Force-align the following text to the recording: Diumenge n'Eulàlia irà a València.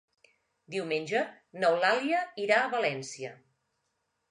Diumenge 0.75 1.21
n'Eulàlia 1.61 2.23
irà 2.47 2.59
a 2.63 2.73
València. 2.75 3.33